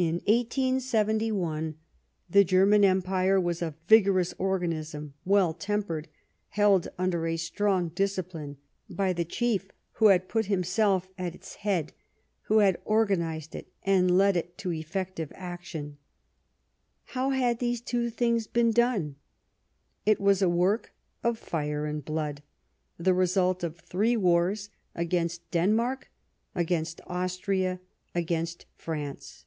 [0.00, 1.74] In 1871
[2.30, 6.06] the German Empire was a vigorous or ganism, well tempered,
[6.50, 8.58] held under a strong dis cipline
[8.88, 11.94] by the chief who had put himself at its head,
[12.42, 15.98] who had organized it and led it to effective action.
[17.06, 19.16] How had these two things been done?
[20.06, 20.92] It was a work
[21.24, 22.44] of" fire and blood,"
[22.98, 26.08] the result of three wars, against Denmark,
[26.54, 27.80] against Austria,
[28.14, 29.44] against France.